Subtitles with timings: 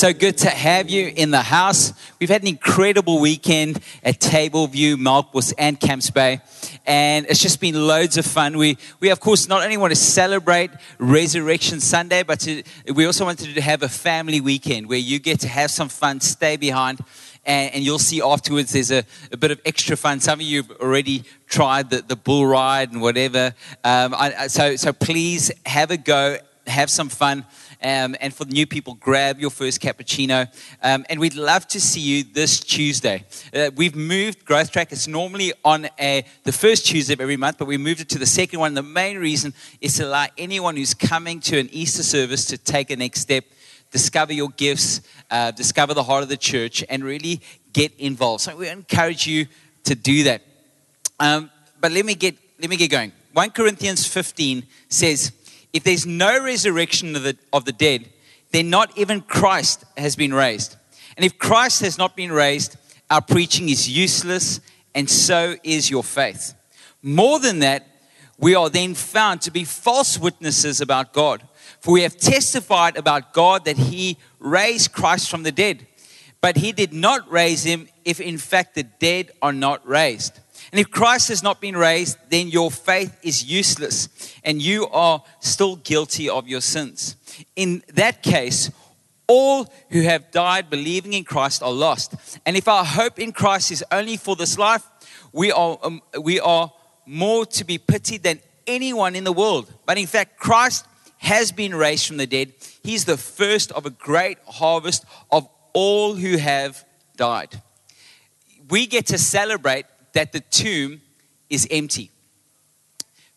[0.00, 1.92] So good to have you in the house.
[2.18, 6.40] We've had an incredible weekend at Tableview, Melkbos, and Camps Bay.
[6.86, 8.56] And it's just been loads of fun.
[8.56, 12.62] We, we of course, not only want to celebrate Resurrection Sunday, but to,
[12.94, 16.20] we also wanted to have a family weekend where you get to have some fun,
[16.20, 17.00] stay behind,
[17.44, 20.20] and, and, you'll see afterwards there's a, a, bit of extra fun.
[20.20, 23.54] Some of you have already tried the, the bull ride and whatever.
[23.84, 27.44] Um, I, so, so please have a go, have some fun.
[27.82, 30.48] Um, and for the new people, grab your first cappuccino.
[30.82, 33.24] Um, and we'd love to see you this Tuesday.
[33.54, 34.92] Uh, we've moved Growth Track.
[34.92, 38.18] It's normally on a, the first Tuesday of every month, but we moved it to
[38.18, 38.74] the second one.
[38.74, 42.90] The main reason is to allow anyone who's coming to an Easter service to take
[42.90, 43.44] a next step
[43.90, 47.40] discover your gifts, uh, discover the heart of the church, and really
[47.72, 48.42] get involved.
[48.42, 49.46] So we encourage you
[49.84, 50.42] to do that.
[51.18, 53.12] Um, but let me get let me get going.
[53.32, 55.32] 1 Corinthians 15 says,
[55.72, 58.08] if there's no resurrection of the, of the dead,
[58.52, 60.76] then not even Christ has been raised.
[61.16, 62.76] And if Christ has not been raised,
[63.10, 64.60] our preaching is useless,
[64.94, 66.54] and so is your faith.
[67.02, 67.86] More than that,
[68.38, 71.42] we are then found to be false witnesses about God.
[71.80, 75.86] For we have testified about God that he raised Christ from the dead.
[76.40, 80.39] But he did not raise him if in fact the dead are not raised.
[80.72, 84.08] And if Christ has not been raised, then your faith is useless
[84.44, 87.16] and you are still guilty of your sins.
[87.56, 88.70] In that case,
[89.26, 92.14] all who have died believing in Christ are lost.
[92.46, 94.84] And if our hope in Christ is only for this life,
[95.32, 96.72] we are, um, we are
[97.06, 99.72] more to be pitied than anyone in the world.
[99.86, 100.86] But in fact, Christ
[101.18, 102.52] has been raised from the dead.
[102.82, 106.84] He's the first of a great harvest of all who have
[107.16, 107.60] died.
[108.68, 111.00] We get to celebrate that the tomb
[111.48, 112.10] is empty.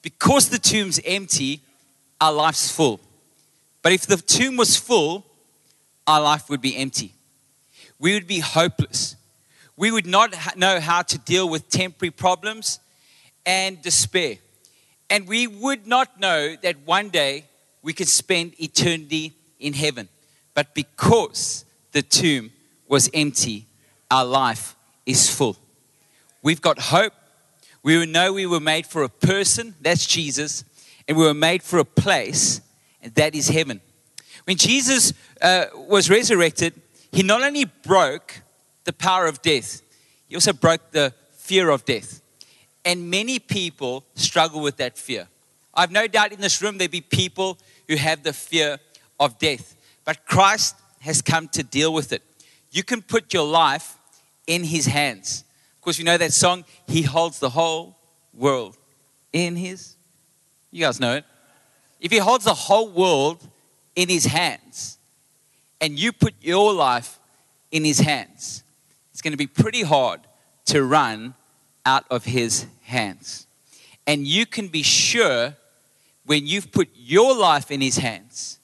[0.02, 1.62] Because the tomb's empty,
[2.20, 3.00] our life's full.
[3.82, 5.26] But if the tomb was full,
[6.08, 7.14] our life would be empty.
[8.00, 9.16] We would be hopeless.
[9.78, 12.80] We would not know how to deal with temporary problems
[13.46, 14.38] and despair.
[15.09, 17.46] And we would not know that one day
[17.81, 20.09] we could spend eternity in heaven.
[20.53, 22.52] But because the tomb
[22.88, 23.68] was empty,
[24.09, 25.58] our life is full.
[26.44, 27.14] We've got hope.
[27.84, 30.64] We know we were made for a person, that's Jesus,
[31.08, 32.62] and we were made for a place,
[33.02, 33.81] and that is heaven.
[34.44, 36.74] When Jesus uh, was resurrected,
[37.12, 38.42] he not only broke
[38.84, 39.82] the power of death,
[40.28, 42.22] he also broke the fear of death.
[42.84, 45.28] And many people struggle with that fear.
[45.74, 48.80] I've no doubt in this room there be people who have the fear
[49.20, 49.76] of death.
[50.03, 52.22] But Christ has come to deal with it.
[52.72, 53.98] You can put your life
[54.46, 55.46] in his hands.
[55.84, 57.98] Of course, you know that song, He holds the whole
[58.34, 58.78] world
[59.34, 59.98] in his.
[60.72, 61.26] You guys know it.
[62.00, 63.46] If he holds the whole world
[63.94, 64.98] in his hands
[65.82, 67.20] and you put your life
[67.70, 68.64] in his hands,
[69.12, 70.22] it's going to be pretty hard
[70.68, 71.34] to run
[71.86, 73.46] out of his hands.
[74.08, 75.58] And you can be sure
[76.26, 78.60] when you've put your life in His hands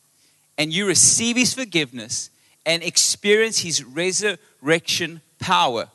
[0.58, 2.30] and you receive His forgiveness
[2.66, 5.90] and experience His resurrection power,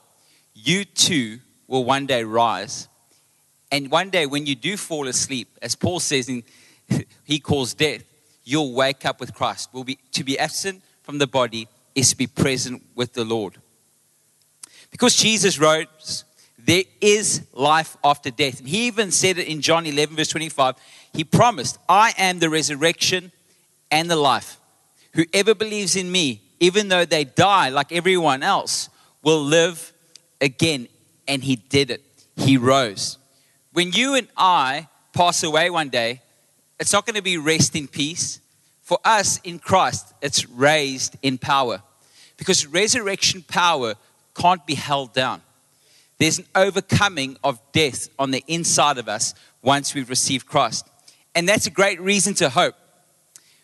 [0.66, 2.88] you too will one day rise.
[3.70, 6.44] And one day, when you do fall asleep, as Paul says, in,
[7.24, 8.04] he calls death,
[8.44, 9.70] you'll wake up with Christ.
[9.72, 13.60] Will be, to be absent from the body is to be present with the Lord.
[14.90, 16.24] Because Jesus rose,
[16.58, 18.60] there is life after death.
[18.60, 20.76] And he even said it in John 11, verse 25.
[21.12, 23.32] He promised, I am the resurrection
[23.90, 24.58] and the life.
[25.14, 28.88] Whoever believes in me, even though they die like everyone else,
[29.22, 29.93] will live
[30.40, 30.88] again.
[31.26, 32.02] And he did it.
[32.36, 33.18] He rose.
[33.72, 36.20] When you and I pass away one day,
[36.78, 38.40] it's not going to be rest in peace.
[38.82, 41.82] For us in Christ, it's raised in power.
[42.36, 43.94] Because resurrection power
[44.34, 45.40] can't be held down.
[46.18, 50.86] There's an overcoming of death on the inside of us once we've received Christ.
[51.34, 52.74] And that's a great reason to hope.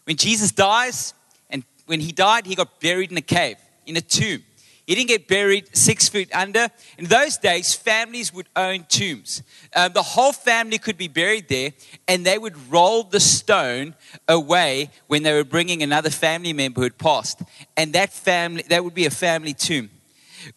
[0.04, 1.14] When Jesus dies,
[1.50, 4.42] and when he died, he got buried in a cave, in a tomb.
[4.90, 6.68] He didn't get buried six feet under.
[6.98, 9.40] In those days, families would own tombs.
[9.76, 11.70] Um, the whole family could be buried there,
[12.08, 13.94] and they would roll the stone
[14.26, 17.40] away when they were bringing another family member who had passed.
[17.76, 19.90] And that family, that would be a family tomb.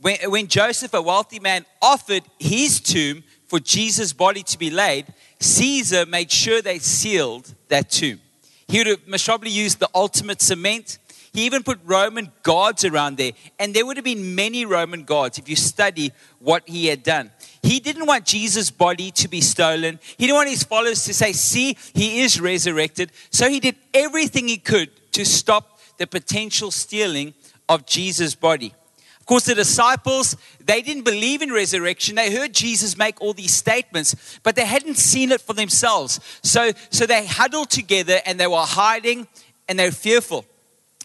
[0.01, 5.05] When, when Joseph, a wealthy man, offered his tomb for Jesus' body to be laid,
[5.41, 8.19] Caesar made sure they sealed that tomb.
[8.67, 10.97] He would have most probably used the ultimate cement.
[11.33, 13.31] He even put Roman guards around there.
[13.57, 17.31] And there would have been many Roman guards if you study what he had done.
[17.63, 19.99] He didn't want Jesus' body to be stolen.
[20.17, 23.11] He didn't want his followers to say, see, he is resurrected.
[23.31, 27.33] So he did everything he could to stop the potential stealing
[27.67, 28.73] of Jesus' body.
[29.19, 32.15] Of course, the disciples, they didn't believe in resurrection.
[32.15, 36.19] They heard Jesus make all these statements, but they hadn't seen it for themselves.
[36.43, 39.27] So, so they huddled together and they were hiding
[39.67, 40.45] and they were fearful.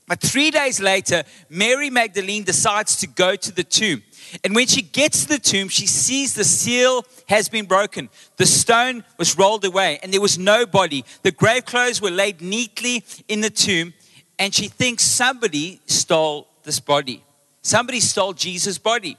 [0.09, 4.03] But three days later, Mary Magdalene decides to go to the tomb.
[4.43, 8.09] And when she gets to the tomb, she sees the seal has been broken.
[8.37, 11.05] The stone was rolled away, and there was no body.
[11.23, 13.93] The grave clothes were laid neatly in the tomb,
[14.39, 17.23] and she thinks somebody stole this body.
[17.63, 19.19] Somebody stole Jesus' body.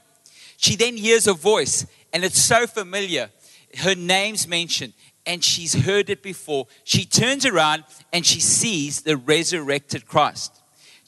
[0.56, 3.30] She then hears a voice, and it's so familiar.
[3.78, 4.92] Her name's mentioned,
[5.24, 6.66] and she's heard it before.
[6.84, 10.59] She turns around and she sees the resurrected Christ.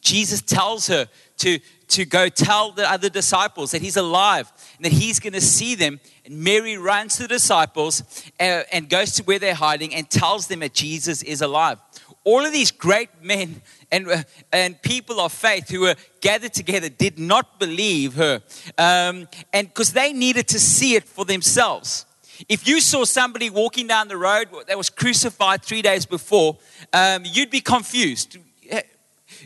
[0.02, 1.06] Jesus tells her
[1.38, 5.40] to, to go tell the other disciples that he's alive and that he's going to
[5.40, 6.00] see them.
[6.26, 8.02] And Mary runs to the disciples
[8.40, 11.78] uh, and goes to where they're hiding and tells them that Jesus is alive.
[12.24, 13.62] All of these great men
[13.92, 14.22] and, uh,
[14.52, 18.42] and people of faith who were gathered together did not believe her.
[18.78, 22.06] Um, and because they needed to see it for themselves.
[22.48, 26.58] If you saw somebody walking down the road that was crucified three days before,
[26.92, 28.38] um, you'd be confused.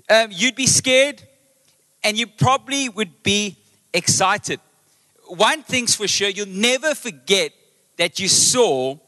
[0.08, 1.22] Um, you'd be scared
[2.02, 3.56] and you probably would be
[3.92, 4.60] excited.
[5.26, 7.52] One thing's for sure, you'll never forget
[7.96, 8.98] that you saw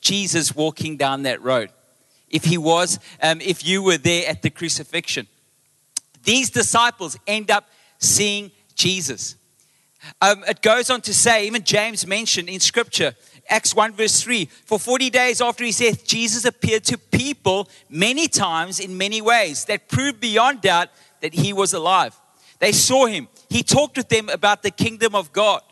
[0.00, 1.70] Jesus walking down that road
[2.28, 5.26] if he was, um, if you were there at the crucifixion.
[6.24, 7.68] These disciples end up
[7.98, 9.36] seeing Jesus.
[10.20, 13.14] Um, it goes on to say, even James mentioned in scripture,
[13.48, 18.28] Acts 1 verse 3, for 40 days after his death, Jesus appeared to people many
[18.28, 20.88] times in many ways that proved beyond doubt
[21.20, 22.14] that he was alive.
[22.58, 23.28] They saw him.
[23.48, 25.62] He talked with them about the kingdom of God.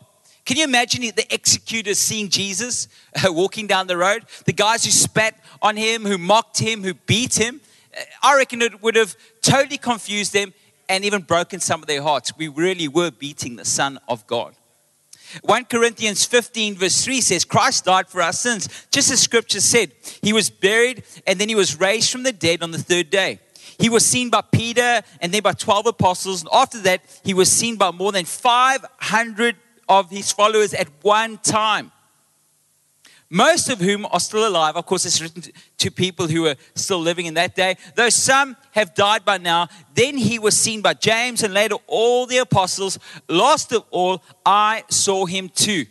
[0.45, 4.23] Can you imagine the executors seeing Jesus uh, walking down the road?
[4.45, 7.59] The guys who spat on him, who mocked him, who beat him.
[7.95, 10.53] Uh, I reckon it would have totally confused them
[10.87, 12.31] and even broken some of their hearts.
[12.37, 14.55] We really were beating the Son of God.
[15.43, 19.91] 1 Corinthians 15, verse 3 says, Christ died for our sins, just as scripture said.
[20.21, 23.39] He was buried and then he was raised from the dead on the third day.
[23.79, 26.41] He was seen by Peter and then by 12 apostles.
[26.41, 29.55] And after that, he was seen by more than 500
[29.89, 31.91] of his followers at one time.
[33.29, 34.77] Most of whom are still alive.
[34.77, 35.43] Of course, it's written
[35.79, 37.75] to people who are still living in that day.
[37.95, 42.25] Though some have died by now, then he was seen by James and later all
[42.25, 42.97] the apostles.
[43.27, 45.85] Last of all, I saw him too.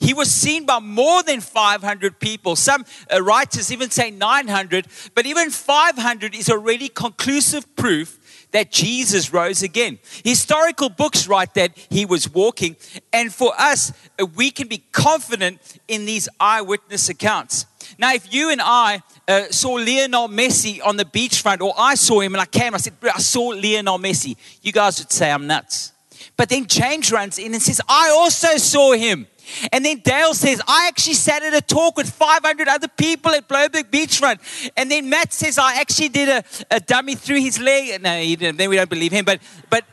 [0.00, 2.54] He was seen by more than 500 people.
[2.54, 2.84] Some
[3.20, 8.17] writers even say 900, but even 500 is already conclusive proof
[8.52, 9.98] that Jesus rose again.
[10.24, 12.76] Historical books write that he was walking,
[13.12, 17.66] and for us, uh, we can be confident in these eyewitness accounts.
[17.98, 22.20] Now, if you and I uh, saw Lionel Messi on the beachfront, or I saw
[22.20, 25.46] him and I came, I said, I saw Lionel Messi, you guys would say I'm
[25.46, 25.92] nuts.
[26.38, 29.26] But then James runs in and says, I also saw him.
[29.72, 33.48] And then Dale says, I actually sat at a talk with 500 other people at
[33.48, 34.70] Blouberg Beachfront.
[34.76, 38.00] And then Matt says, I actually did a, a dummy through his leg.
[38.00, 38.56] No, he didn't.
[38.56, 39.84] Then we don't believe him, but, but,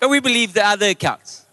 [0.00, 1.46] but we believe the other accounts.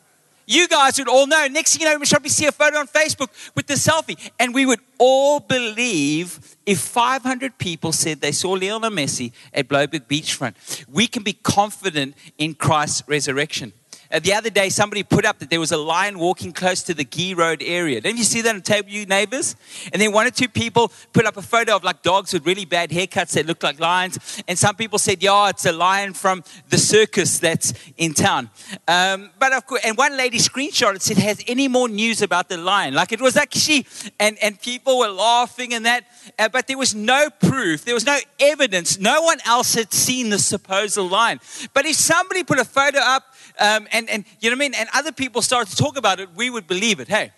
[0.48, 1.48] You guys would all know.
[1.48, 4.32] Next thing you know, we probably see a photo on Facebook with the selfie.
[4.40, 10.08] And we would all believe if 500 people said they saw Lionel Messi at Blouberg
[10.08, 10.56] Beachfront.
[10.90, 13.74] We can be confident in Christ's resurrection.
[14.12, 16.94] Uh, the other day, somebody put up that there was a lion walking close to
[16.94, 18.02] the Gie Road area.
[18.02, 19.56] Didn't you see that on table, you neighbors?
[19.94, 22.66] And then one or two people put up a photo of like dogs with really
[22.66, 24.44] bad haircuts that look like lions.
[24.48, 28.50] And some people said, yeah, it's a lion from the circus that's in town.
[28.88, 32.50] Um, but of course, and one lady screenshot it said, has any more news about
[32.50, 32.94] the lion?
[32.94, 33.88] Like it was actually,
[34.20, 36.06] and, and people were laughing and that,
[36.40, 37.86] uh, but there was no proof.
[37.86, 39.00] There was no evidence.
[39.00, 41.40] No one else had seen the supposed line.
[41.74, 43.24] But if somebody put a photo up
[43.60, 44.74] um, and, and you know what I mean?
[44.76, 47.08] And other people started to talk about it, we would believe it.
[47.08, 47.32] Hey,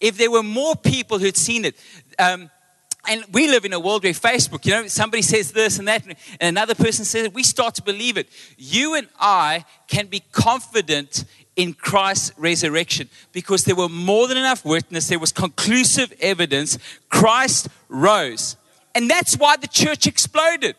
[0.00, 1.76] if there were more people who'd seen it,
[2.18, 2.50] um,
[3.08, 6.04] and we live in a world where Facebook, you know, somebody says this and that,
[6.04, 8.28] and another person says it, we start to believe it.
[8.58, 11.24] You and I can be confident
[11.58, 16.78] in Christ's resurrection because there were more than enough witness, there was conclusive evidence.
[17.10, 18.56] Christ rose.
[18.94, 20.76] And that's why the church exploded.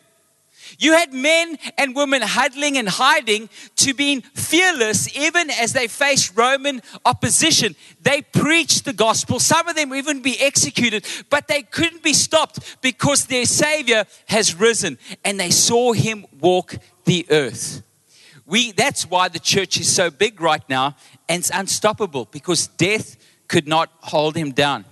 [0.78, 6.38] You had men and women huddling and hiding to being fearless even as they faced
[6.38, 7.76] Roman opposition.
[8.02, 9.40] They preached the gospel.
[9.40, 14.56] Some of them even be executed, but they couldn't be stopped because their Savior has
[14.56, 17.84] risen and they saw him walk the earth.
[18.50, 20.96] We, that's why the church is so big right now
[21.30, 23.16] and it's unstoppable because death
[23.48, 24.86] could not hold him down.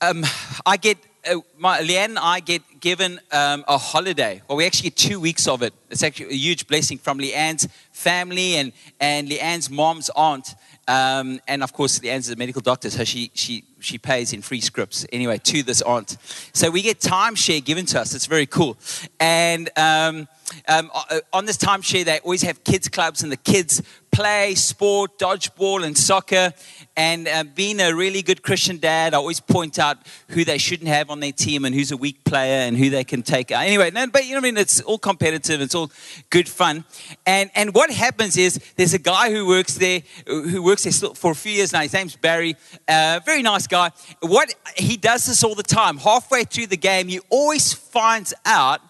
[0.00, 0.24] Um,
[0.64, 0.96] I get
[1.30, 4.40] uh, my, Leanne and I get given um, a holiday.
[4.48, 5.74] Well, we actually get two weeks of it.
[5.90, 10.54] It's actually a huge blessing from Leanne's family and, and Leanne's mom's aunt.
[10.88, 14.60] Um, and of course, Leanne's a medical doctor, so she, she, she pays in free
[14.60, 16.16] scripts anyway to this aunt.
[16.52, 18.14] So we get timeshare given to us.
[18.14, 18.76] It's very cool.
[19.20, 20.28] And um,
[20.68, 20.90] um,
[21.32, 23.82] on this timeshare, they always have kids' clubs, and the kids
[24.16, 26.50] play sport, dodgeball, and soccer.
[26.96, 30.88] And uh, being a really good Christian dad, I always point out who they shouldn't
[30.88, 33.50] have on their team and who's a weak player and who they can take.
[33.50, 33.64] Out.
[33.64, 34.56] Anyway, no, but you know what I mean?
[34.56, 35.90] It's all competitive, it's all
[36.30, 36.86] good fun.
[37.26, 41.32] And, and what happens is there's a guy who works there, who works there for
[41.32, 41.82] a few years now.
[41.82, 42.56] His name's Barry,
[42.88, 43.90] uh, very nice guy.
[44.20, 45.98] What he does this all the time.
[45.98, 48.80] Halfway through the game, he always finds out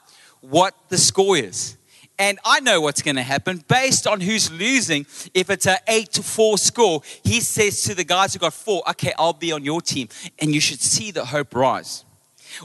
[0.40, 1.75] what the score is
[2.18, 5.06] and I know what's going to happen based on who's losing.
[5.34, 8.82] If it's an eight to four score, he says to the guys who got four,
[8.90, 10.08] okay, I'll be on your team.
[10.38, 12.04] And you should see the hope rise.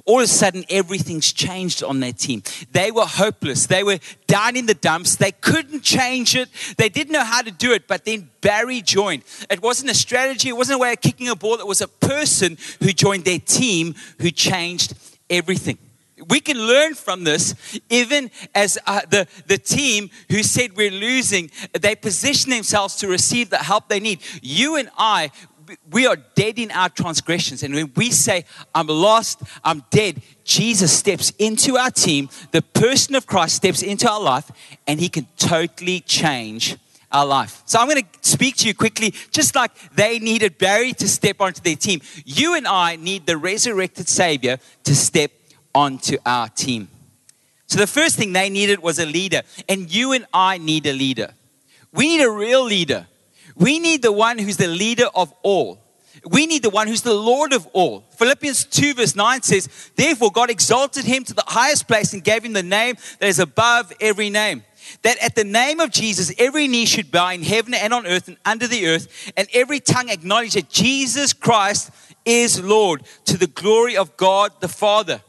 [0.05, 2.43] All of a sudden, everything's changed on their team.
[2.71, 3.65] They were hopeless.
[3.67, 5.17] They were down in the dumps.
[5.17, 6.49] They couldn't change it.
[6.77, 7.87] They didn't know how to do it.
[7.87, 9.23] But then Barry joined.
[9.49, 11.55] It wasn't a strategy, it wasn't a way of kicking a ball.
[11.55, 14.93] It was a person who joined their team who changed
[15.29, 15.77] everything
[16.29, 21.51] we can learn from this, even as uh, the, the team who said we're losing,
[21.79, 24.19] they position themselves to receive the help they need.
[24.41, 25.31] You and I,
[25.89, 27.63] we are dead in our transgressions.
[27.63, 33.15] And when we say, I'm lost, I'm dead, Jesus steps into our team, the person
[33.15, 34.51] of Christ steps into our life,
[34.87, 36.77] and he can totally change
[37.11, 37.61] our life.
[37.65, 41.41] So I'm going to speak to you quickly, just like they needed Barry to step
[41.41, 42.01] onto their team.
[42.25, 45.31] You and I need the resurrected Savior to step
[45.73, 46.89] onto our team.
[47.67, 49.43] So the first thing they needed was a leader.
[49.69, 51.33] And you and I need a leader.
[51.93, 53.07] We need a real leader.
[53.55, 55.81] We need the one who's the leader of all.
[56.29, 58.03] We need the one who's the Lord of all.
[58.17, 62.43] Philippians 2, verse 9 says, Therefore, God exalted him to the highest place and gave
[62.43, 64.63] him the name that is above every name.
[65.03, 68.27] That at the name of Jesus, every knee should bow in heaven and on earth
[68.27, 71.91] and under the earth, and every tongue acknowledge that Jesus Christ
[72.25, 75.21] is Lord to the glory of God the Father.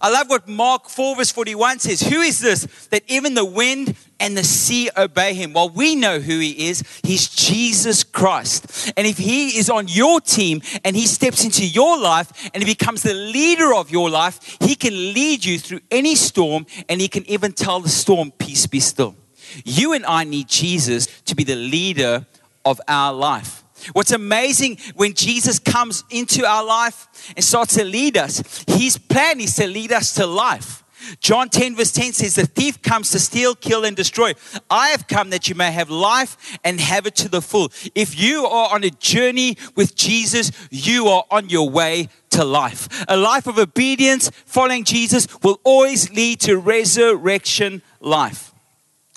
[0.00, 2.00] I love what Mark 4 verse 41 says.
[2.00, 5.52] Who is this that even the wind and the sea obey him?
[5.52, 6.82] Well, we know who he is.
[7.02, 8.92] He's Jesus Christ.
[8.96, 12.72] And if he is on your team and he steps into your life and he
[12.72, 17.08] becomes the leader of your life, he can lead you through any storm and he
[17.08, 19.16] can even tell the storm, peace be still.
[19.64, 22.26] You and I need Jesus to be the leader
[22.64, 23.63] of our life.
[23.92, 29.40] What's amazing when Jesus comes into our life and starts to lead us, his plan
[29.40, 30.84] is to lead us to life.
[31.20, 34.32] John 10, verse 10 says, The thief comes to steal, kill, and destroy.
[34.70, 37.72] I have come that you may have life and have it to the full.
[37.94, 43.04] If you are on a journey with Jesus, you are on your way to life.
[43.08, 48.52] A life of obedience, following Jesus, will always lead to resurrection life.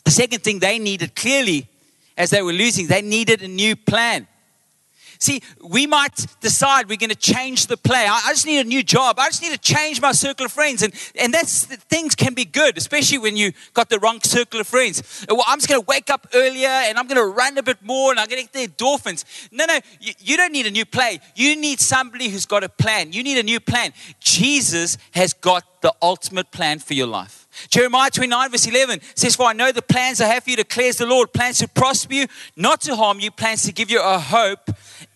[0.04, 1.70] The second thing they needed clearly
[2.18, 4.28] as they were losing, they needed a new plan.
[5.20, 8.06] See, we might decide we're going to change the play.
[8.10, 9.20] I, just need a new job.
[9.20, 10.82] I just need to change my circle of friends.
[10.82, 14.68] And, and that's things can be good, especially when you got the wrong circle of
[14.68, 15.26] friends.
[15.30, 17.82] Well, I'm just going to wake up earlier and I'm going to run a bit
[17.82, 19.26] more and I'm going to get the endorphins.
[19.52, 21.20] No, no, you, you don't need a new play.
[21.36, 23.14] You need somebody who's got a plan.
[23.14, 23.94] You need a new plan.
[24.20, 27.48] Jesus has got the ultimate plan for your life.
[27.70, 30.98] Jeremiah 29, verse 11 says, For I know the plans I have for you, declares
[30.98, 34.20] the Lord plans to prosper you, not to harm you, plans to give you a
[34.20, 34.70] hope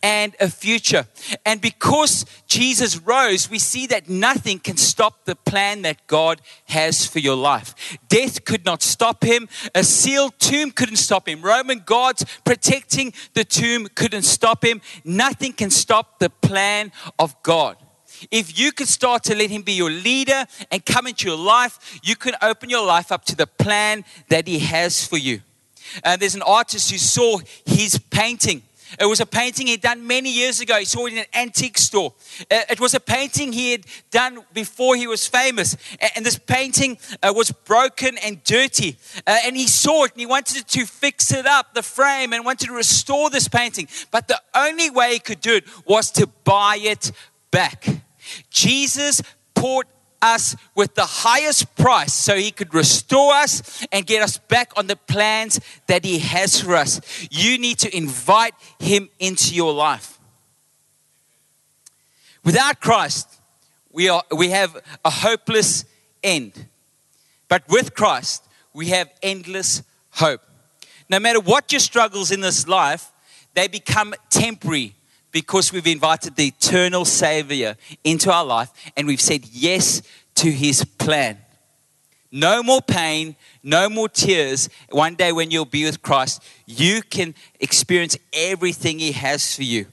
[0.04, 1.08] and a future.
[1.46, 7.06] And because Jesus rose, we see that nothing can stop the plan that God has
[7.06, 7.98] for your life.
[8.08, 13.44] Death could not stop him, a sealed tomb couldn't stop him, Roman guards protecting the
[13.44, 14.82] tomb couldn't stop him.
[15.04, 17.78] Nothing can stop the plan of God.
[18.30, 22.00] If you could start to let Him be your leader and come into your life,
[22.04, 25.42] you can open your life up to the plan that He has for you.
[26.04, 28.62] Uh, there's an artist who saw his painting.
[29.00, 30.78] It was a painting he'd done many years ago.
[30.78, 32.14] He saw it in an antique store.
[32.50, 35.78] Uh, it was a painting he had done before he was famous.
[36.16, 38.98] And this painting uh, was broken and dirty.
[39.26, 42.46] Uh, and he saw it and he wanted to fix it up, the frame, and
[42.46, 43.88] wanted to restore this painting.
[44.12, 47.12] But the only way he could do it was to buy it
[47.52, 47.88] back.
[48.50, 49.22] Jesus
[49.54, 49.88] poured
[50.22, 54.88] us with the highest price so he could restore us and get us back on
[54.88, 57.02] the plans that he has for us.
[57.32, 60.20] You need to invite him into your life.
[62.44, 63.40] Without Christ,
[63.92, 65.86] we, are, we have a hopeless
[66.24, 66.68] end.
[67.48, 70.42] But with Christ, we have endless hope.
[71.10, 73.12] No matter what your struggles in this life,
[73.54, 74.96] they become temporary
[75.32, 80.02] because we've invited the eternal Savior into our life and we've said yes
[80.36, 81.38] to His plan.
[82.32, 84.70] No more pain, no more tears.
[84.90, 89.88] One day when you'll be with Christ, you can experience everything He has for you.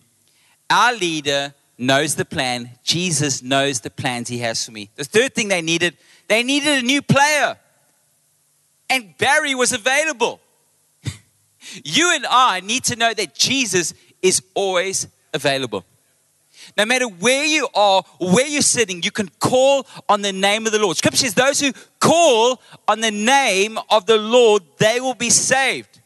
[0.71, 2.71] Our leader knows the plan.
[2.85, 4.91] Jesus knows the plans He has for me.
[4.97, 5.97] The third thing they needed,
[6.29, 7.57] they needed a new player.
[8.91, 10.41] And Barry was available.
[11.85, 15.85] you and I need to know that Jesus is always available.
[16.77, 20.73] No matter where you are, where you're sitting, you can call on the name of
[20.73, 20.97] the Lord.
[20.97, 26.01] Scripture says, Those who call on the name of the Lord, they will be saved.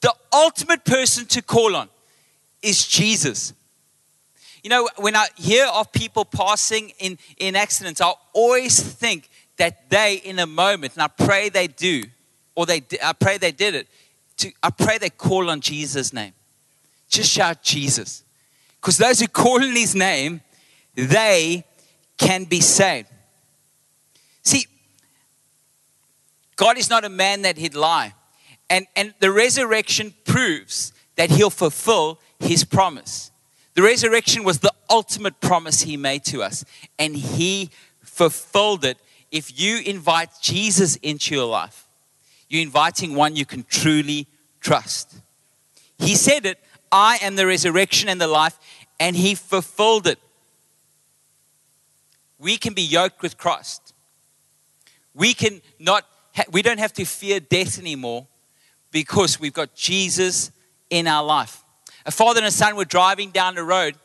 [0.00, 1.88] The ultimate person to call on
[2.62, 3.52] is Jesus.
[4.62, 9.88] You know, when I hear of people passing in, in accidents, I always think that
[9.90, 12.04] they, in a moment, and I pray they do,
[12.54, 13.88] or they, I pray they did it,
[14.38, 16.32] to, I pray they call on Jesus' name.
[17.08, 18.24] Just shout Jesus.
[18.80, 20.40] Because those who call in his name,
[20.94, 21.64] they
[22.16, 23.08] can be saved.
[24.42, 24.66] See,
[26.56, 28.14] God is not a man that he'd lie.
[28.68, 33.30] And, and the resurrection proves that he'll fulfill his promise.
[33.74, 36.64] The resurrection was the ultimate promise he made to us,
[36.98, 37.70] and he
[38.02, 38.98] fulfilled it.
[39.30, 41.86] If you invite Jesus into your life,
[42.48, 44.26] you're inviting one you can truly
[44.60, 45.14] trust.
[45.98, 46.58] He said it
[46.92, 48.58] I am the resurrection and the life,
[48.98, 50.18] and he fulfilled it.
[52.38, 53.94] We can be yoked with Christ.
[55.14, 56.04] We can not
[56.50, 58.26] we don't have to fear death anymore
[58.92, 60.50] because we've got Jesus
[60.88, 61.62] in our life.
[62.06, 63.96] A father and a son were driving down the road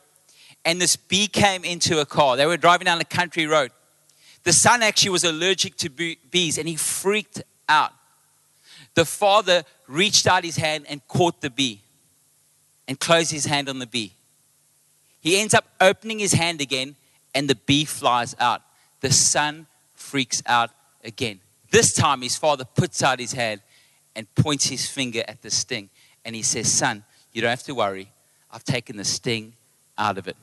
[0.64, 2.36] and this bee came into a car.
[2.36, 3.70] They were driving down a country road.
[4.42, 7.92] The son actually was allergic to bees and he freaked out.
[8.94, 11.82] The father reached out his hand and caught the bee
[12.88, 14.12] and closed his hand on the bee.
[15.20, 16.96] He ends up opening his hand again,
[17.34, 18.62] and the bee flies out.
[19.00, 20.70] The son freaks out
[21.04, 21.40] again.
[21.70, 23.60] This time, his father puts out his hand
[24.14, 25.90] and points his finger at the sting.
[26.24, 28.10] And he says, Son, you don't have to worry.
[28.50, 29.54] I've taken the sting
[29.98, 30.36] out of it.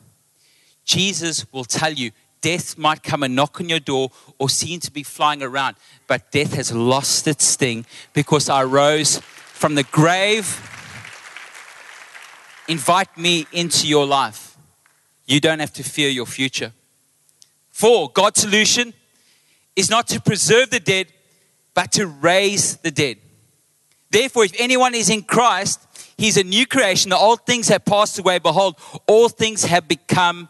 [0.86, 4.92] Jesus will tell you death might come and knock on your door or seem to
[4.92, 5.78] be flying around,
[6.08, 10.70] but death has lost its sting because I rose from the grave.
[12.68, 14.54] Invite me into your life
[15.26, 16.74] you don't have to fear your future.
[17.70, 18.94] Four, God's solution
[19.76, 21.08] is not to preserve the dead,
[21.74, 23.18] but to raise the dead.
[24.12, 25.80] Therefore, if anyone is in Christ,
[26.18, 27.10] he's a new creation.
[27.10, 28.38] The old things have passed away.
[28.38, 28.76] Behold,
[29.08, 30.50] all things have become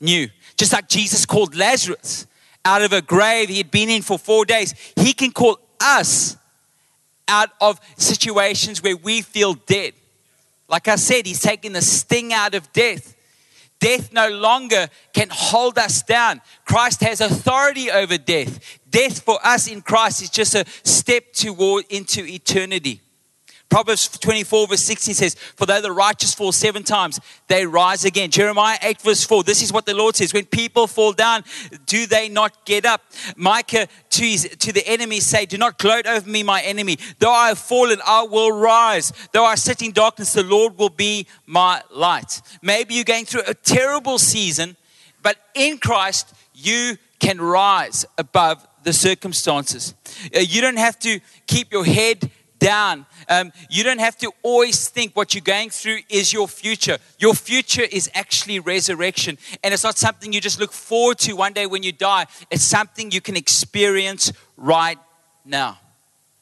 [0.00, 0.28] new.
[0.56, 2.26] Just like Jesus called Lazarus
[2.64, 6.36] out of a grave he had been in for four days, he can call us
[7.28, 9.92] out of situations where we feel dead.
[10.74, 13.14] Like I said, he's taken the sting out of death.
[13.78, 16.40] Death no longer can hold us down.
[16.64, 18.80] Christ has authority over death.
[18.90, 23.00] Death for us in Christ is just a step toward into eternity.
[23.74, 28.30] Proverbs 24, verse 16 says, For though the righteous fall seven times, they rise again.
[28.30, 31.42] Jeremiah 8, verse 4, this is what the Lord says When people fall down,
[31.84, 33.02] do they not get up?
[33.34, 36.98] Micah to, his, to the enemy say, Do not gloat over me, my enemy.
[37.18, 39.12] Though I have fallen, I will rise.
[39.32, 42.42] Though I sit in darkness, the Lord will be my light.
[42.62, 44.76] Maybe you're going through a terrible season,
[45.20, 49.94] but in Christ, you can rise above the circumstances.
[50.26, 53.06] Uh, you don't have to keep your head down.
[53.28, 56.98] Um, you don't have to always think what you're going through is your future.
[57.18, 59.38] Your future is actually resurrection.
[59.62, 62.64] And it's not something you just look forward to one day when you die, it's
[62.64, 64.98] something you can experience right
[65.44, 65.78] now.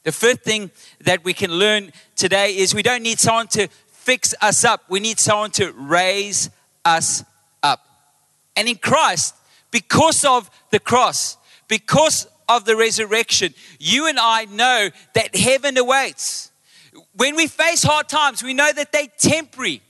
[0.05, 0.70] The fifth thing
[1.01, 4.98] that we can learn today is we don't need someone to fix us up, we
[4.98, 6.51] need someone to raise
[6.85, 7.25] us
[7.62, 7.87] up.
[8.57, 9.37] And in Christ,
[9.70, 11.37] because of the cross,
[11.68, 16.51] because of the resurrection, you and I know that heaven awaits.
[17.15, 19.83] When we face hard times, we know that they're temporary.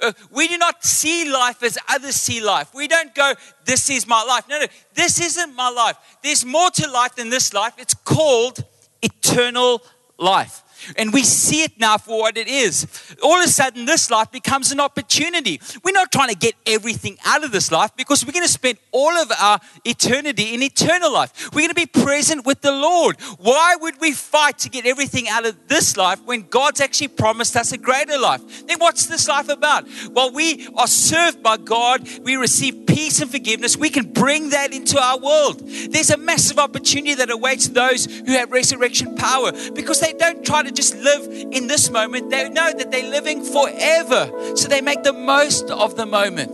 [0.00, 2.74] Uh, we do not see life as others see life.
[2.74, 3.32] We don't go,
[3.64, 4.44] this is my life.
[4.48, 5.96] No, no, this isn't my life.
[6.22, 7.74] There's more to life than this life.
[7.78, 8.64] It's called
[9.02, 9.82] eternal
[10.18, 10.62] life.
[10.96, 12.86] And we see it now for what it is.
[13.22, 15.60] All of a sudden, this life becomes an opportunity.
[15.82, 18.78] We're not trying to get everything out of this life because we're going to spend
[18.92, 21.50] all of our eternity in eternal life.
[21.52, 23.20] We're going to be present with the Lord.
[23.38, 27.56] Why would we fight to get everything out of this life when God's actually promised
[27.56, 28.66] us a greater life?
[28.66, 29.86] Then what's this life about?
[30.10, 33.76] Well, we are served by God, we receive peace and forgiveness.
[33.76, 35.62] We can bring that into our world.
[35.66, 40.62] There's a massive opportunity that awaits those who have resurrection power because they don't try
[40.62, 42.30] to to just live in this moment.
[42.30, 44.30] They know that they're living forever.
[44.56, 46.52] So they make the most of the moment.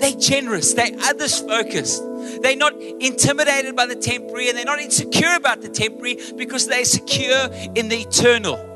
[0.00, 2.02] They're generous, they're others focused.
[2.42, 6.84] They're not intimidated by the temporary and they're not insecure about the temporary because they're
[6.84, 8.75] secure in the eternal.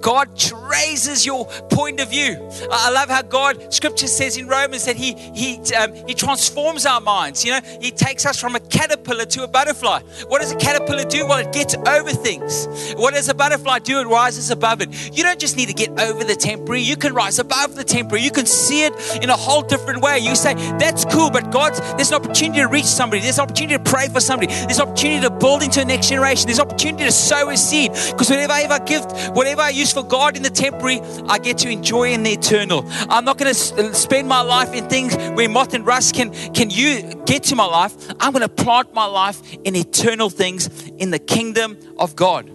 [0.00, 2.50] God raises your point of view.
[2.70, 7.00] I love how God, Scripture says in Romans that He He um, He transforms our
[7.00, 7.44] minds.
[7.44, 10.00] You know, He takes us from a caterpillar to a butterfly.
[10.28, 11.26] What does a caterpillar do?
[11.26, 12.66] Well, it gets over things.
[12.96, 14.00] What does a butterfly do?
[14.00, 15.16] It rises above it.
[15.16, 16.82] You don't just need to get over the temporary.
[16.82, 18.22] You can rise above the temporary.
[18.24, 20.18] You can see it in a whole different way.
[20.18, 23.22] You say that's cool, but God, there's an opportunity to reach somebody.
[23.22, 24.52] There's an opportunity to pray for somebody.
[24.52, 26.46] There's an opportunity to build into a next generation.
[26.46, 27.92] There's an opportunity to sow a seed.
[27.92, 31.70] Because whatever I give, whatever I use for God in the temporary, I get to
[31.70, 32.84] enjoy in the eternal.
[33.08, 36.32] I'm not going to uh, spend my life in things where moth and rust can,
[36.52, 37.94] can you get to my life.
[38.20, 42.50] I'm going to plant my life in eternal things in the kingdom of God.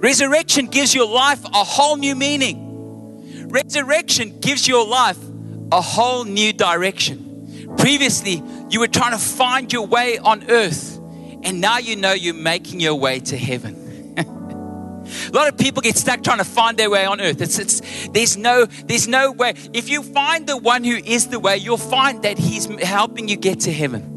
[0.00, 3.48] Resurrection gives your life a whole new meaning.
[3.48, 5.18] Resurrection gives your life
[5.72, 7.74] a whole new direction.
[7.78, 10.98] Previously, you were trying to find your way on earth,
[11.42, 13.77] and now you know you're making your way to heaven.
[15.28, 17.40] A lot of people get stuck trying to find their way on earth.
[17.40, 19.54] It's, it's, there's, no, there's no way.
[19.72, 23.36] If you find the one who is the way, you'll find that he's helping you
[23.36, 24.16] get to heaven.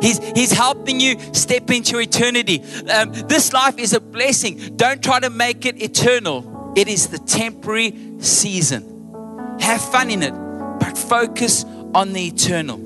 [0.00, 2.62] He's, he's helping you step into eternity.
[2.90, 4.76] Um, this life is a blessing.
[4.76, 9.56] Don't try to make it eternal, it is the temporary season.
[9.60, 10.32] Have fun in it,
[10.80, 12.78] but focus on the eternal.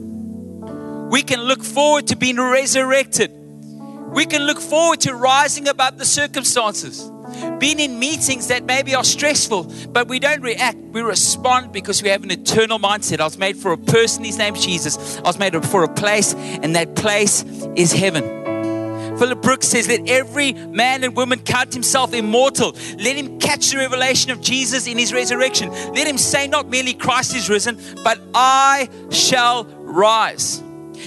[1.10, 3.32] We can look forward to being resurrected.
[3.32, 7.10] We can look forward to rising above the circumstances
[7.58, 10.78] been in meetings that maybe are stressful, but we don't react.
[10.78, 13.20] We respond because we have an eternal mindset.
[13.20, 15.18] I was made for a person, his name's Jesus.
[15.18, 17.44] I was made for a place, and that place
[17.76, 18.38] is heaven.
[19.18, 22.76] Philip Brooks says, Let every man and woman count himself immortal.
[22.98, 25.70] Let him catch the revelation of Jesus in his resurrection.
[25.70, 30.62] Let him say, Not merely Christ is risen, but I shall rise.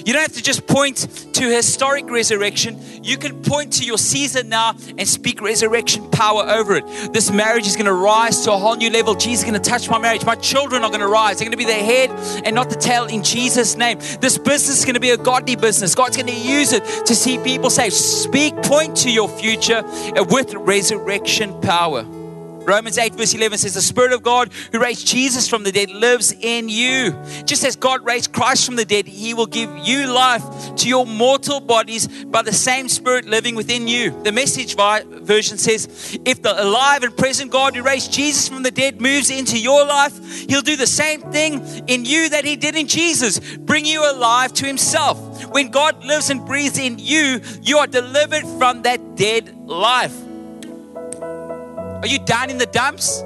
[0.05, 2.79] You don't have to just point to historic resurrection.
[3.01, 7.13] You can point to your season now and speak resurrection power over it.
[7.13, 9.15] This marriage is going to rise to a whole new level.
[9.15, 10.25] Jesus is going to touch my marriage.
[10.25, 11.39] My children are going to rise.
[11.39, 12.09] They're going to be the head
[12.45, 13.99] and not the tail in Jesus' name.
[14.19, 15.95] This business is going to be a godly business.
[15.95, 17.93] God's going to use it to see people saved.
[17.93, 19.83] Speak, point to your future
[20.29, 22.05] with resurrection power.
[22.65, 25.89] Romans 8, verse 11 says, The Spirit of God who raised Jesus from the dead
[25.89, 27.11] lives in you.
[27.45, 30.43] Just as God raised Christ from the dead, He will give you life
[30.75, 34.11] to your mortal bodies by the same Spirit living within you.
[34.23, 38.71] The message version says, If the alive and present God who raised Jesus from the
[38.71, 42.75] dead moves into your life, He'll do the same thing in you that He did
[42.75, 45.45] in Jesus bring you alive to Himself.
[45.51, 50.15] When God lives and breathes in you, you are delivered from that dead life.
[52.01, 53.21] Are you down in the dumps?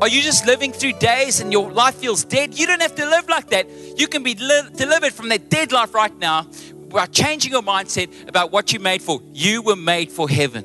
[0.00, 2.58] Are you just living through days and your life feels dead?
[2.58, 3.68] You don't have to live like that.
[3.96, 6.46] You can be li- delivered from that dead life right now
[6.90, 9.20] by changing your mindset about what you're made for.
[9.32, 10.64] You were made for heaven.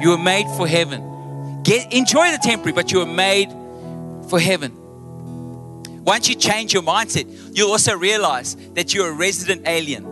[0.00, 1.62] You were made for heaven.
[1.64, 3.50] Get, enjoy the temporary, but you were made
[4.28, 4.72] for heaven.
[6.04, 10.11] Once you change your mindset, you'll also realize that you're a resident alien.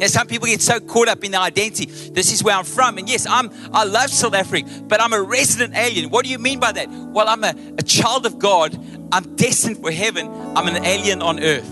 [0.00, 1.84] Yeah, some people get so caught up in their identity.
[1.84, 2.96] This is where I'm from.
[2.96, 6.08] And yes, I'm I love South Africa, but I'm a resident alien.
[6.08, 6.88] What do you mean by that?
[6.88, 8.74] Well, I'm a, a child of God.
[9.12, 10.26] I'm destined for heaven.
[10.56, 11.68] I'm an alien on earth.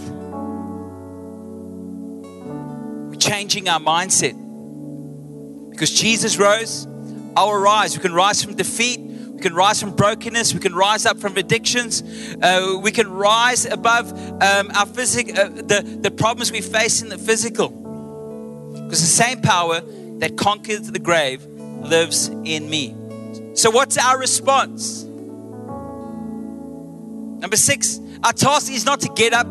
[3.08, 4.36] We're changing our mindset.
[5.70, 6.86] Because Jesus rose,
[7.34, 7.96] I'll rise.
[7.96, 9.00] We can rise from defeat.
[9.00, 10.52] We can rise from brokenness.
[10.52, 12.02] We can rise up from addictions.
[12.42, 14.12] Uh, we can rise above
[14.42, 17.87] um, our physical, uh, the, the problems we face in the physical.
[18.88, 19.82] Because the same power
[20.20, 22.96] that conquered the grave lives in me.
[23.52, 25.04] So, what's our response?
[27.42, 29.46] Number six, our task is not to get up,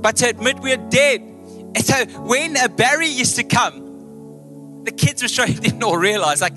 [0.00, 1.20] but to admit we're dead.
[1.20, 6.40] And so, when a Barry used to come, the kids were Australia didn't all realize
[6.40, 6.54] like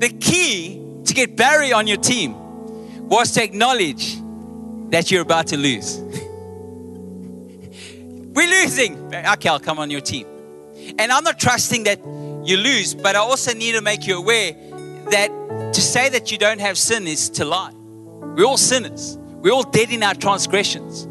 [0.00, 2.34] the key to get Barry on your team
[3.06, 4.16] was to acknowledge
[4.88, 5.98] that you're about to lose.
[8.34, 8.96] we're losing.
[9.14, 10.26] Okay, I'll come on your team.
[10.98, 12.00] And I'm not trusting that
[12.44, 14.52] you lose, but I also need to make you aware
[15.10, 17.72] that to say that you don't have sin is to lie.
[17.74, 21.04] We're all sinners, we're all dead in our transgressions.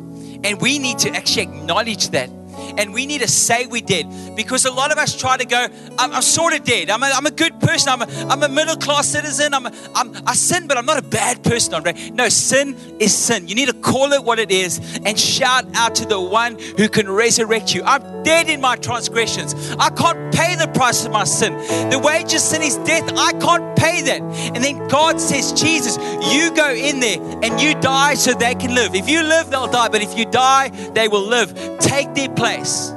[0.44, 2.30] And we need to actually acknowledge that
[2.78, 5.68] and we need to say we did because a lot of us try to go,
[5.98, 6.90] I'm, I'm sort of dead.
[6.90, 7.90] I'm a, I'm a good person.
[7.90, 9.54] I'm a, I'm a middle class citizen.
[9.54, 11.94] I'm, a, I'm I sin, but I'm not a bad person, Andre.
[12.12, 13.48] No, sin is sin.
[13.48, 16.90] You need to call it what it is and shout out to the one who
[16.90, 17.84] can resurrect you.
[17.84, 19.54] I'm dead in my transgressions.
[19.80, 21.54] I can't pay the price of my sin.
[21.90, 23.10] The wage of sin is death.
[23.16, 24.22] I can't pay that.
[24.54, 25.98] And then God says, Jesus,
[26.34, 28.96] you go in there and you die so they can live.
[28.96, 29.90] If you live, they'll die.
[29.90, 31.54] But if you die, they will live.
[31.80, 32.92] Take their place.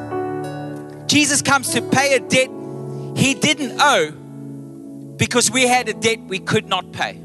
[1.07, 2.51] Jesus comes to pay a debt
[3.19, 4.12] he didn't owe
[5.17, 7.17] because we had a debt we could not pay.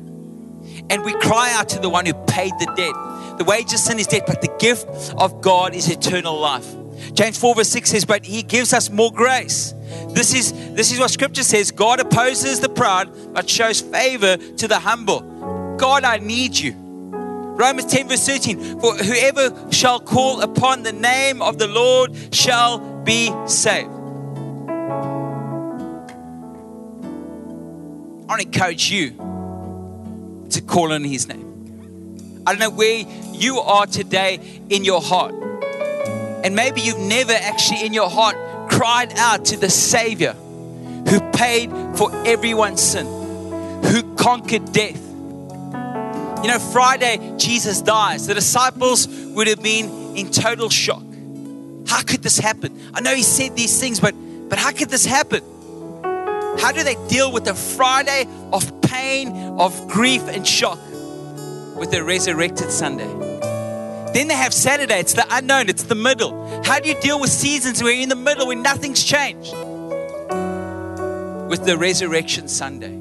[0.90, 3.38] And we cry out to the one who paid the debt.
[3.38, 6.83] The wages of sin is death, but the gift of God is eternal life.
[7.14, 9.74] James 4 verse 6 says, But he gives us more grace.
[10.10, 11.72] This is this is what scripture says.
[11.72, 15.22] God opposes the proud, but shows favor to the humble.
[15.78, 16.74] God, I need you.
[16.74, 22.80] Romans 10 verse 13, for whoever shall call upon the name of the Lord shall
[23.04, 23.90] be saved.
[28.22, 29.12] I want to encourage you
[30.50, 32.42] to call on his name.
[32.48, 34.40] I don't know where you are today
[34.70, 35.34] in your heart.
[36.44, 38.36] And maybe you've never actually in your heart
[38.70, 43.06] cried out to the Savior who paid for everyone's sin,
[43.84, 45.02] who conquered death.
[46.44, 48.28] You know, Friday, Jesus dies.
[48.28, 51.04] The disciples would have been in total shock.
[51.88, 52.80] How could this happen?
[52.94, 54.14] I know he said these things, but,
[54.50, 55.44] but how could this happen?
[56.60, 59.30] How do they deal with the Friday of pain,
[59.60, 60.80] of grief, and shock?
[61.76, 63.10] with the resurrected Sunday.
[64.14, 66.64] Then they have Saturday, it's the unknown, it's the middle.
[66.64, 69.52] How do you deal with seasons where you're in the middle, when nothing's changed?
[71.50, 73.00] With the resurrection Sunday.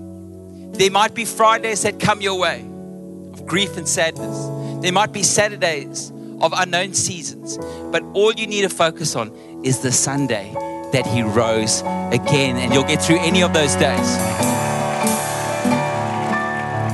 [0.78, 4.48] There might be Fridays that come your way of grief and sadness.
[4.82, 7.58] There might be Saturdays of unknown seasons.
[7.92, 9.32] But all you need to focus on
[9.64, 10.50] is the Sunday
[10.92, 14.16] that He rose again, and you'll get through any of those days.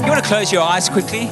[0.02, 1.30] You want to close your eyes quickly?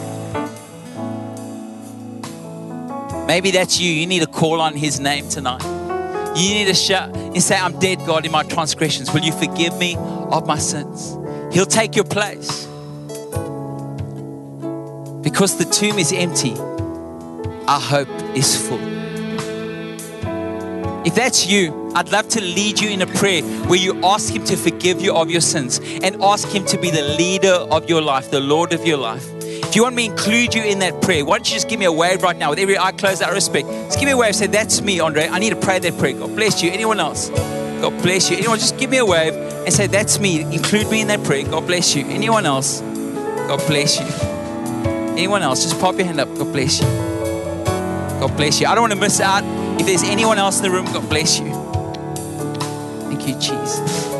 [3.26, 3.90] Maybe that's you.
[3.90, 5.62] You need to call on His name tonight.
[6.36, 9.12] You need to shout and say, I'm dead, God, in my transgressions.
[9.12, 11.16] Will you forgive me of my sins?
[11.52, 12.66] He'll take your place.
[15.22, 16.54] Because the tomb is empty,
[17.66, 18.78] our hope is full.
[21.04, 24.44] If that's you, I'd love to lead you in a prayer where you ask Him
[24.44, 28.02] to forgive you of your sins and ask Him to be the leader of your
[28.02, 29.35] life, the Lord of your life.
[29.76, 31.84] You want me to include you in that prayer, why don't you just give me
[31.84, 33.68] a wave right now with every eye closed out of respect?
[33.68, 34.34] Just give me a wave.
[34.34, 35.28] Say, That's me, Andre.
[35.28, 36.14] I need to pray that prayer.
[36.14, 36.70] God bless you.
[36.70, 37.28] Anyone else?
[37.28, 38.38] God bless you.
[38.38, 40.40] Anyone, just give me a wave and say, That's me.
[40.40, 41.44] Include me in that prayer.
[41.44, 42.06] God bless you.
[42.06, 42.80] Anyone else?
[42.80, 44.06] God bless you.
[45.12, 45.64] Anyone else?
[45.64, 46.34] Just pop your hand up.
[46.38, 46.86] God bless you.
[46.86, 48.68] God bless you.
[48.68, 49.44] I don't want to miss out.
[49.78, 51.52] If there's anyone else in the room, God bless you.
[53.10, 54.10] Thank you, Jesus.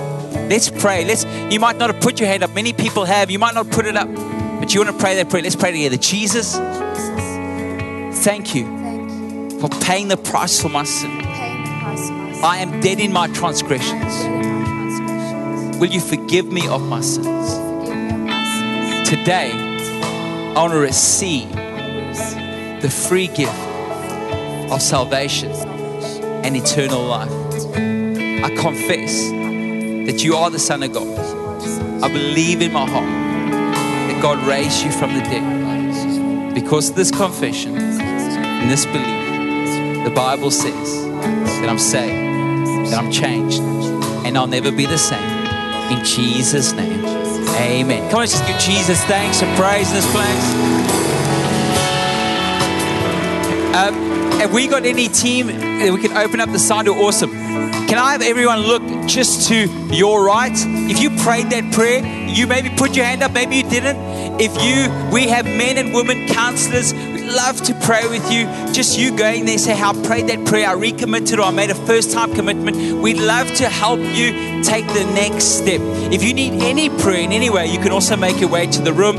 [0.51, 1.07] Let's pray.
[1.07, 1.25] Let's.
[1.51, 2.55] You might not have put your hand up.
[2.55, 3.31] Many people have.
[3.31, 4.36] You might not put it up.
[4.59, 5.43] But you want to pray that prayer?
[5.43, 5.97] Let's pray together.
[5.97, 6.57] Jesus,
[8.25, 8.65] thank you
[9.61, 11.11] for paying the price for my sin.
[12.43, 14.25] I am dead in my transgressions.
[15.79, 17.55] Will you forgive me of my sins?
[19.09, 21.51] Today, I want to receive
[22.83, 23.53] the free gift
[24.71, 27.31] of salvation and eternal life.
[28.43, 29.31] I confess
[30.07, 32.03] that you are the Son of God.
[32.03, 33.26] I believe in my heart
[34.27, 36.53] God raised you from the dead.
[36.53, 41.05] Because of this confession and this belief, the Bible says
[41.61, 43.61] that I'm saved, that I'm changed,
[44.27, 45.23] and I'll never be the same.
[45.97, 48.11] In Jesus' name, amen.
[48.11, 50.47] Come on, just give Jesus thanks and praise in this place.
[53.77, 53.95] Um,
[54.41, 56.93] have we got any team that we can open up the sign to?
[56.93, 57.31] Awesome.
[57.31, 60.53] Can I have everyone look just to your right?
[60.55, 63.97] If you prayed that prayer, you maybe put your hand up, maybe you didn't.
[64.41, 66.93] If you, we have men and women counselors.
[66.93, 68.45] We'd love to pray with you.
[68.73, 71.71] Just you going there, say, how I prayed that prayer, I recommitted, or I made
[71.71, 73.01] a first time commitment.
[73.01, 75.81] We'd love to help you take the next step.
[76.13, 78.83] If you need any prayer in any way, you can also make your way to
[78.83, 79.17] the room